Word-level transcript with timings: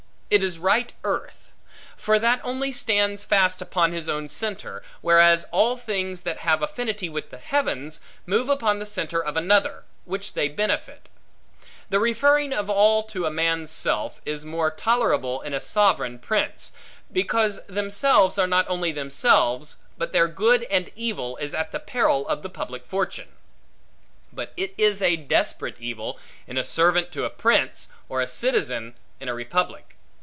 It 0.33 0.45
is 0.45 0.57
right 0.59 0.93
earth. 1.03 1.51
For 1.97 2.17
that 2.17 2.39
only 2.41 2.71
stands 2.71 3.21
fast 3.25 3.61
upon 3.61 3.91
his 3.91 4.07
own 4.07 4.29
centre; 4.29 4.81
whereas 5.01 5.43
all 5.51 5.75
things, 5.75 6.21
that 6.21 6.37
have 6.37 6.61
affinity 6.61 7.09
with 7.09 7.31
the 7.31 7.37
heavens, 7.37 7.99
move 8.25 8.47
upon 8.47 8.79
the 8.79 8.85
centre 8.85 9.21
of 9.21 9.35
another, 9.35 9.83
which 10.05 10.31
they 10.31 10.47
benefit. 10.47 11.09
The 11.89 11.99
referring 11.99 12.53
of 12.53 12.69
all 12.69 13.03
to 13.07 13.25
a 13.25 13.29
man's 13.29 13.71
self, 13.71 14.21
is 14.23 14.45
more 14.45 14.71
tolerable 14.71 15.41
in 15.41 15.53
a 15.53 15.59
sovereign 15.59 16.17
prince; 16.17 16.71
because 17.11 17.65
themselves 17.65 18.37
are 18.37 18.47
not 18.47 18.69
only 18.69 18.93
themselves, 18.93 19.79
but 19.97 20.13
their 20.13 20.29
good 20.29 20.63
and 20.71 20.89
evil 20.95 21.35
is 21.41 21.53
at 21.53 21.73
the 21.73 21.79
peril 21.79 22.25
of 22.29 22.41
the 22.41 22.49
public 22.49 22.85
fortune. 22.85 23.33
But 24.31 24.53
it 24.55 24.73
is 24.77 25.01
a 25.01 25.17
desperate 25.17 25.75
evil, 25.81 26.17
in 26.47 26.57
a 26.57 26.63
servant 26.63 27.11
to 27.11 27.25
a 27.25 27.29
prince, 27.29 27.89
or 28.07 28.21
a 28.21 28.27
citizen 28.27 28.95
in 29.19 29.27
a 29.27 29.33
republic. 29.33 29.97